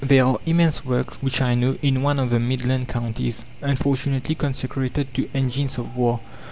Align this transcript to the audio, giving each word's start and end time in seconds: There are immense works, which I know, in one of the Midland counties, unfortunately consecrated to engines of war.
There 0.03 0.25
are 0.25 0.39
immense 0.47 0.83
works, 0.83 1.21
which 1.21 1.41
I 1.41 1.53
know, 1.53 1.77
in 1.83 2.01
one 2.01 2.17
of 2.17 2.31
the 2.31 2.39
Midland 2.39 2.87
counties, 2.87 3.45
unfortunately 3.61 4.33
consecrated 4.33 5.13
to 5.13 5.29
engines 5.35 5.77
of 5.77 5.95
war. 5.95 6.19